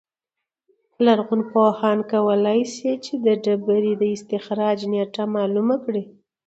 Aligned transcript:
لرغونپوهان 1.05 1.99
کولای 2.13 2.61
شي 2.73 2.91
چې 3.05 3.13
د 3.25 3.27
ډبرې 3.43 3.93
د 4.01 4.03
استخراج 4.15 4.79
نېټه 4.91 5.23
معلومه 5.35 5.75
کړي 5.85 6.03